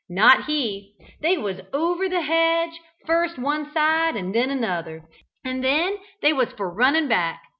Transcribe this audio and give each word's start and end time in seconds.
Not 0.09 0.45
he: 0.45 0.95
they 1.21 1.37
was 1.37 1.61
over 1.71 2.09
the 2.09 2.23
hedge, 2.23 2.79
first 3.05 3.37
one 3.37 3.71
side 3.71 4.15
and 4.15 4.33
then 4.33 4.49
another, 4.49 5.03
and 5.45 5.63
then 5.63 5.99
they 6.23 6.33
was 6.33 6.51
for 6.53 6.73
running 6.73 7.07
back. 7.07 7.43